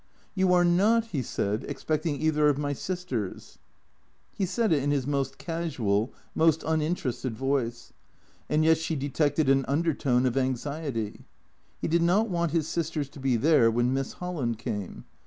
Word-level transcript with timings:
"You 0.33 0.51
are 0.51 0.65
not," 0.65 1.05
he 1.11 1.21
said," 1.21 1.63
expecting 1.69 2.19
either 2.19 2.49
of 2.49 2.57
my 2.57 2.73
sisters?" 2.73 3.59
He 4.35 4.47
said 4.47 4.71
it 4.73 4.81
in 4.81 4.89
his 4.89 5.05
most 5.05 5.37
casual, 5.37 6.11
most 6.33 6.63
uninterested 6.65 7.37
voice. 7.37 7.93
And 8.49 8.65
yet 8.65 8.79
she 8.79 8.95
detected 8.95 9.47
an 9.47 9.63
undertone 9.67 10.25
of 10.25 10.37
anxiety. 10.37 11.25
He 11.79 11.87
did 11.87 12.01
not 12.01 12.29
want 12.29 12.49
his 12.49 12.67
sisters 12.67 13.09
to 13.09 13.19
be 13.19 13.35
there 13.37 13.69
when 13.69 13.93
Miss 13.93 14.13
Holland 14.13 14.57
came. 14.57 15.05